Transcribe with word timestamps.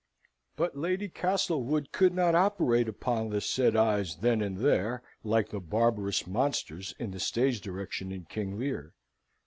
But 0.55 0.75
Lady 0.75 1.09
Castlewood 1.09 1.91
could 1.91 2.11
not 2.11 2.33
operate 2.33 2.87
upon 2.89 3.29
the 3.29 3.39
said 3.39 3.75
eyes 3.75 4.15
then 4.15 4.41
and 4.41 4.57
there, 4.57 5.03
like 5.23 5.49
the 5.49 5.59
barbarous 5.59 6.25
monsters 6.25 6.95
in 6.97 7.11
the 7.11 7.19
stage 7.19 7.61
direction 7.61 8.11
in 8.11 8.25
King 8.25 8.57
Lear. 8.57 8.95